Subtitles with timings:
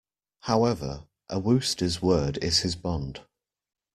[0.39, 3.21] However, a Wooster's word is his bond.